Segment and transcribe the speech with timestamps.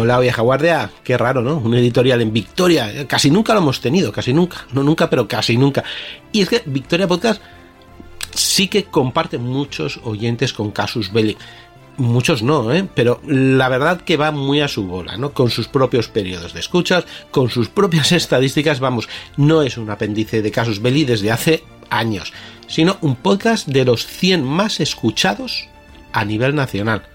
[0.00, 1.58] Hola vieja guardia, qué raro, ¿no?
[1.58, 5.58] Un editorial en Victoria, casi nunca lo hemos tenido, casi nunca, no nunca, pero casi
[5.58, 5.84] nunca.
[6.32, 7.42] Y es que Victoria Podcast
[8.34, 11.36] sí que comparte muchos oyentes con Casus Belli.
[11.98, 12.88] Muchos no, ¿eh?
[12.94, 15.34] pero la verdad que va muy a su bola, ¿no?
[15.34, 20.40] Con sus propios periodos de escuchas, con sus propias estadísticas, vamos, no es un apéndice
[20.40, 22.32] de Casus Belli desde hace años,
[22.68, 25.68] sino un podcast de los 100 más escuchados
[26.14, 27.09] a nivel nacional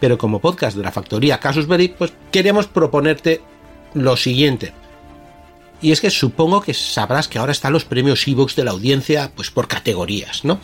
[0.00, 3.42] pero como podcast de la factoría Casus Belli, pues queríamos proponerte
[3.94, 4.72] lo siguiente.
[5.82, 9.32] Y es que supongo que sabrás que ahora están los premios Evox de la audiencia,
[9.34, 10.60] pues por categorías, ¿no?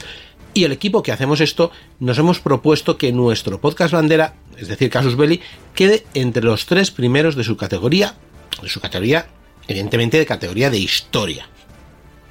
[0.53, 1.70] Y el equipo que hacemos esto
[2.01, 5.41] nos hemos propuesto que nuestro podcast bandera, es decir, Casus Belli,
[5.75, 8.15] quede entre los tres primeros de su categoría,
[8.62, 9.27] de su categoría,
[9.69, 11.48] evidentemente de categoría de historia.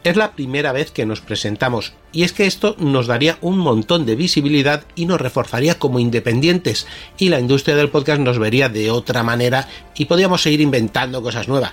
[0.05, 4.05] Es la primera vez que nos presentamos y es que esto nos daría un montón
[4.05, 6.85] de visibilidad y nos reforzaría como independientes
[7.17, 11.47] y la industria del podcast nos vería de otra manera y podríamos seguir inventando cosas
[11.47, 11.71] nuevas.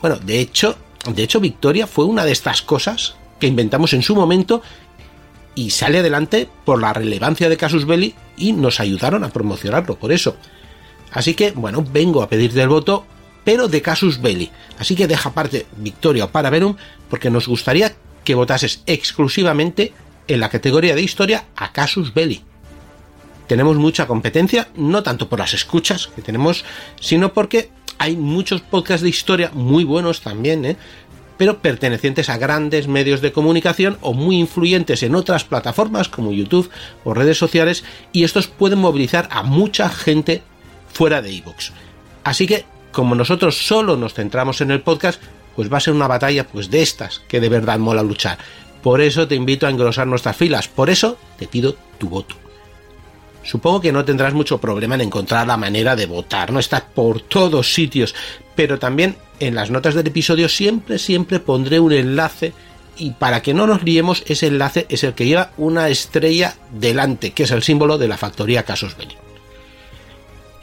[0.00, 0.76] Bueno, de hecho,
[1.12, 4.62] de hecho Victoria fue una de estas cosas que inventamos en su momento
[5.56, 10.12] y sale adelante por la relevancia de Casus Belli y nos ayudaron a promocionarlo por
[10.12, 10.36] eso.
[11.10, 13.06] Así que, bueno, vengo a pedirte el voto
[13.46, 14.50] pero de Casus Belli.
[14.76, 16.74] Así que deja aparte Victoria o Paraverum,
[17.08, 19.92] porque nos gustaría que votases exclusivamente
[20.26, 22.42] en la categoría de historia a Casus Belli.
[23.46, 26.64] Tenemos mucha competencia, no tanto por las escuchas que tenemos,
[27.00, 30.76] sino porque hay muchos podcasts de historia muy buenos también, ¿eh?
[31.36, 36.68] pero pertenecientes a grandes medios de comunicación o muy influyentes en otras plataformas como YouTube
[37.04, 40.42] o redes sociales, y estos pueden movilizar a mucha gente
[40.92, 41.70] fuera de iVoox.
[42.24, 42.64] Así que
[42.96, 45.22] como nosotros solo nos centramos en el podcast,
[45.54, 48.38] pues va a ser una batalla pues de estas que de verdad mola luchar.
[48.82, 52.36] Por eso te invito a engrosar nuestras filas, por eso te pido tu voto.
[53.42, 57.20] Supongo que no tendrás mucho problema en encontrar la manera de votar, no está por
[57.20, 58.14] todos sitios,
[58.54, 62.54] pero también en las notas del episodio siempre, siempre pondré un enlace
[62.96, 67.32] y para que no nos liemos, ese enlace es el que lleva una estrella delante,
[67.32, 69.25] que es el símbolo de la factoría Casos Belli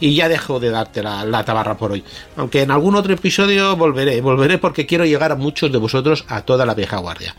[0.03, 2.03] y ya dejo de darte la, tabarra por hoy.
[2.35, 6.41] Aunque en algún otro episodio volveré, volveré porque quiero llegar a muchos de vosotros a
[6.41, 7.37] toda la vieja guardia.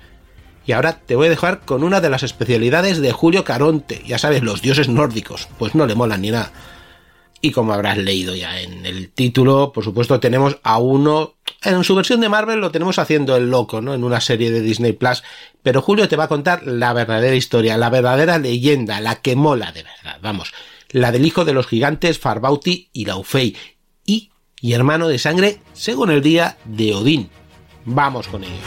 [0.65, 4.17] Y ahora te voy a dejar con una de las especialidades de Julio Caronte, ya
[4.17, 6.53] sabes, los dioses nórdicos, pues no le molan ni nada.
[7.43, 11.95] Y como habrás leído ya en el título, por supuesto tenemos a uno, en su
[11.95, 13.93] versión de Marvel lo tenemos haciendo el loco, ¿no?
[13.93, 15.23] En una serie de Disney Plus,
[15.63, 19.71] pero Julio te va a contar la verdadera historia, la verdadera leyenda, la que mola
[19.71, 20.55] de verdad, vamos
[20.95, 23.57] la del hijo de los gigantes Farbauti y Laufey,
[24.07, 27.31] y, y hermano de sangre, según el día, de Odín.
[27.85, 28.61] Vamos con ellos.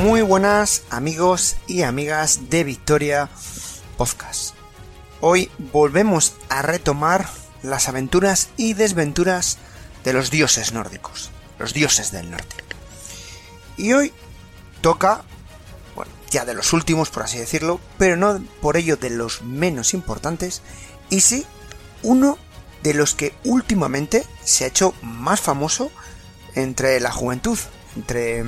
[0.00, 3.28] Buenas amigos y amigas de Victoria
[3.98, 4.54] Podcast.
[5.20, 7.28] Hoy volvemos a retomar
[7.62, 9.58] las aventuras y desventuras
[10.02, 12.56] de los dioses nórdicos, los dioses del norte.
[13.76, 14.12] Y hoy
[14.80, 15.22] toca,
[15.94, 19.92] bueno, ya de los últimos por así decirlo, pero no por ello de los menos
[19.92, 20.62] importantes,
[21.10, 21.44] y sí
[22.02, 22.38] uno
[22.82, 25.90] de los que últimamente se ha hecho más famoso
[26.54, 27.58] entre la juventud,
[27.96, 28.44] entre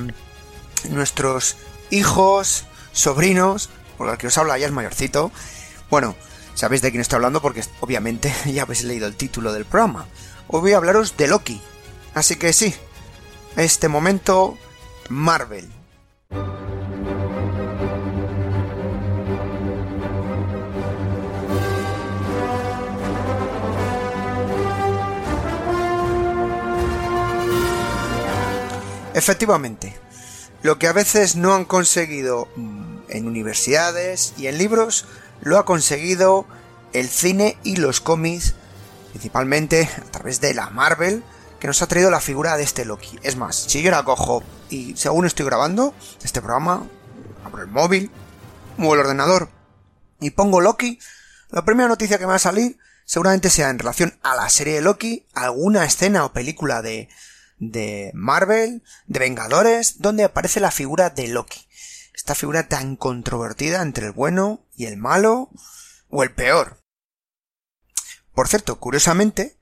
[0.89, 1.57] nuestros
[1.89, 5.31] hijos, sobrinos, por el que os habla ya es mayorcito.
[5.89, 6.15] Bueno,
[6.55, 10.05] Sabéis de quién estoy hablando porque obviamente ya habéis leído el título del programa.
[10.47, 11.61] Hoy voy a hablaros de Loki.
[12.13, 12.75] Así que sí,
[13.55, 14.57] este momento
[15.09, 15.69] Marvel.
[29.15, 29.95] Efectivamente,
[30.63, 35.05] lo que a veces no han conseguido mm, en universidades y en libros,
[35.41, 36.47] lo ha conseguido
[36.93, 38.55] el cine y los cómics,
[39.11, 41.21] principalmente a través de la Marvel,
[41.59, 43.19] que nos ha traído la figura de este Loki.
[43.23, 45.93] Es más, si yo la cojo y según estoy grabando
[46.23, 46.87] este programa,
[47.45, 48.09] abro el móvil,
[48.77, 49.49] muevo el ordenador
[50.21, 50.97] y pongo Loki,
[51.49, 54.75] la primera noticia que me va a salir seguramente sea en relación a la serie
[54.75, 57.09] de Loki, alguna escena o película de,
[57.71, 61.67] de Marvel, de Vengadores, donde aparece la figura de Loki.
[62.13, 65.49] Esta figura tan controvertida entre el bueno y el malo,
[66.09, 66.79] o el peor.
[68.33, 69.57] Por cierto, curiosamente,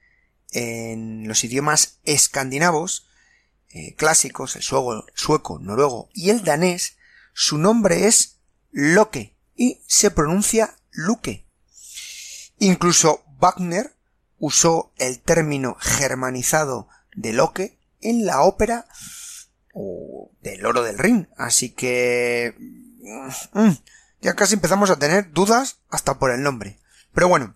[0.51, 3.07] en los idiomas escandinavos,
[3.69, 6.97] eh, clásicos, el sueco, noruego y el danés,
[7.33, 11.47] su nombre es Loke y se pronuncia Luke.
[12.59, 13.95] Incluso Wagner
[14.37, 18.85] usó el término germanizado de Loke en la ópera
[19.73, 21.29] o del oro del Rin.
[21.37, 22.55] Así que...
[23.53, 23.71] Mm,
[24.21, 26.79] ya casi empezamos a tener dudas hasta por el nombre.
[27.13, 27.55] Pero bueno.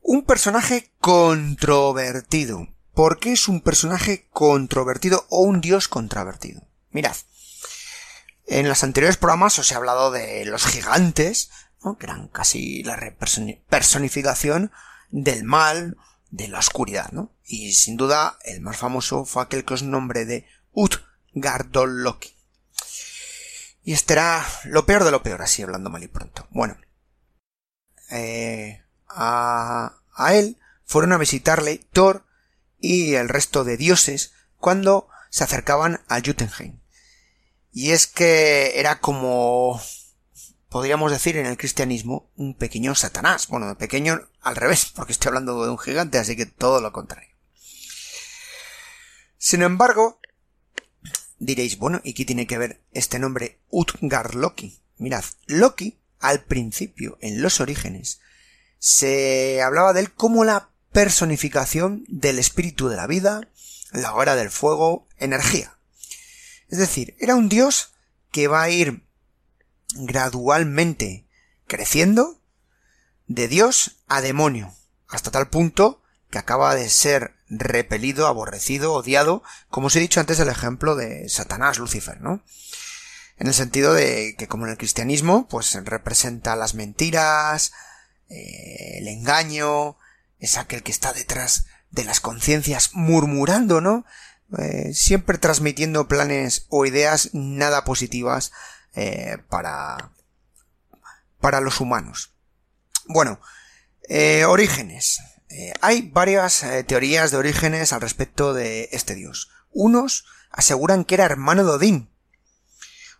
[0.00, 2.68] Un personaje controvertido.
[2.92, 6.62] ¿Por qué es un personaje controvertido o un dios controvertido?
[6.90, 7.16] Mirad.
[8.46, 11.50] En los anteriores programas os he hablado de los gigantes,
[11.98, 12.98] que eran casi la
[13.68, 14.70] personificación
[15.10, 15.96] del mal,
[16.34, 17.32] de la oscuridad, ¿no?
[17.44, 22.34] Y sin duda el más famoso fue aquel que os nombre de Utgardoloki.
[23.84, 26.48] Y este era lo peor de lo peor, así hablando mal y pronto.
[26.50, 26.76] Bueno,
[28.10, 32.26] eh, a, a él fueron a visitarle Thor
[32.80, 36.80] y el resto de dioses cuando se acercaban a Jotunheim.
[37.70, 39.80] Y es que era como
[40.74, 43.46] podríamos decir en el cristianismo, un pequeño Satanás.
[43.46, 47.32] Bueno, pequeño al revés, porque estoy hablando de un gigante, así que todo lo contrario.
[49.38, 50.18] Sin embargo,
[51.38, 54.80] diréis, bueno, ¿y qué tiene que ver este nombre Utgar Loki?
[54.96, 58.18] Mirad, Loki, al principio, en los orígenes,
[58.80, 63.48] se hablaba de él como la personificación del espíritu de la vida,
[63.92, 65.78] la hora del fuego, energía.
[66.68, 67.92] Es decir, era un dios
[68.32, 69.04] que va a ir
[69.94, 71.26] gradualmente
[71.66, 72.40] creciendo
[73.26, 74.74] de Dios a demonio,
[75.08, 80.40] hasta tal punto que acaba de ser repelido, aborrecido, odiado, como os he dicho antes
[80.40, 82.42] el ejemplo de Satanás, Lucifer, ¿no?
[83.36, 87.72] En el sentido de que como en el cristianismo, pues representa las mentiras,
[88.28, 89.96] eh, el engaño,
[90.38, 94.04] es aquel que está detrás de las conciencias murmurando, ¿no?
[94.58, 98.52] Eh, siempre transmitiendo planes o ideas nada positivas
[98.94, 100.12] eh, para,
[101.40, 102.32] para los humanos.
[103.06, 103.40] Bueno,
[104.08, 105.20] eh, orígenes.
[105.48, 109.50] Eh, hay varias teorías de orígenes al respecto de este dios.
[109.70, 112.10] Unos aseguran que era hermano de Odín.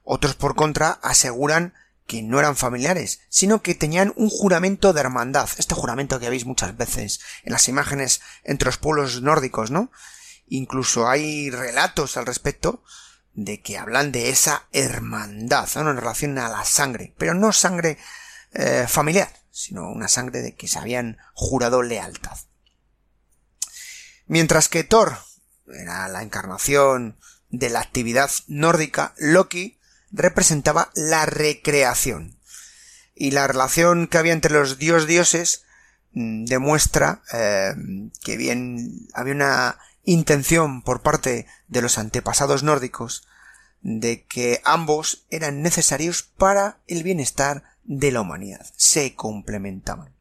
[0.03, 1.75] Otros, por contra, aseguran
[2.07, 5.49] que no eran familiares, sino que tenían un juramento de hermandad.
[5.57, 9.91] Este juramento que veis muchas veces en las imágenes entre los pueblos nórdicos, ¿no?
[10.47, 12.85] Incluso hay relatos al respecto
[13.35, 15.91] de que hablan de esa hermandad, ¿no?
[15.91, 17.99] en relación a la sangre, pero no sangre
[18.53, 22.39] eh, familiar, sino una sangre de que se habían jurado lealtad.
[24.27, 25.19] Mientras que Thor
[25.67, 27.19] era la encarnación
[27.51, 29.79] de la actividad nórdica, Loki
[30.11, 32.39] representaba la recreación.
[33.15, 35.65] Y la relación que había entre los dios dioses
[36.13, 37.75] mm, demuestra eh,
[38.23, 43.27] que bien había una intención por parte de los antepasados nórdicos
[43.83, 48.67] de que ambos eran necesarios para el bienestar de la humanidad.
[48.77, 50.15] Se complementaban.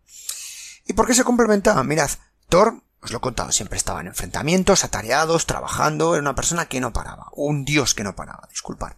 [0.86, 1.88] ¿Y por qué se complementaban?
[1.88, 2.10] Mirad,
[2.50, 6.82] Thor, os lo he contado, siempre estaba en enfrentamientos, atareados, trabajando, era una persona que
[6.82, 8.98] no paraba, un dios que no paraba, disculpar.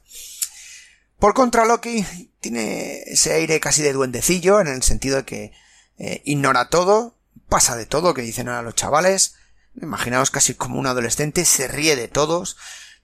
[1.20, 2.06] Por contra, Loki
[2.39, 5.51] tiene ese aire casi de duendecillo, en el sentido de que
[5.98, 7.15] eh, ignora todo,
[7.50, 9.36] pasa de todo, que dicen ahora los chavales,
[9.82, 12.58] Imaginaos casi como un adolescente, se ríe de todos,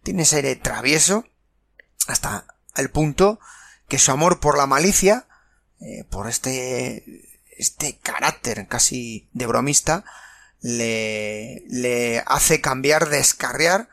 [0.03, 1.25] tiene ese aire travieso,
[2.07, 3.39] hasta el punto
[3.87, 5.27] que su amor por la malicia,
[5.79, 10.05] eh, por este, este carácter casi de bromista,
[10.61, 13.89] le, le hace cambiar, descarriar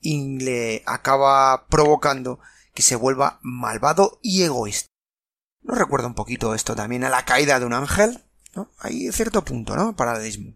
[0.00, 2.40] y le acaba provocando
[2.74, 4.88] que se vuelva malvado y egoísta.
[5.62, 8.24] ¿No recuerda un poquito esto también a la caída de un ángel?
[8.54, 8.70] ¿no?
[8.78, 9.94] Hay cierto punto, ¿no?
[9.94, 10.54] Paralelismo.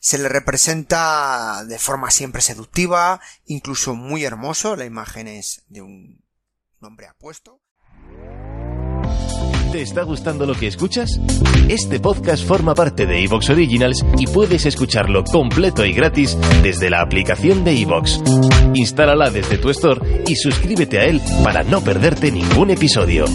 [0.00, 4.76] Se le representa de forma siempre seductiva, incluso muy hermoso.
[4.76, 6.24] La imagen es de un
[6.80, 7.60] hombre apuesto.
[9.72, 11.20] ¿Te está gustando lo que escuchas?
[11.68, 17.02] Este podcast forma parte de Evox Originals y puedes escucharlo completo y gratis desde la
[17.02, 18.22] aplicación de Evox.
[18.72, 23.26] Instálala desde tu store y suscríbete a él para no perderte ningún episodio.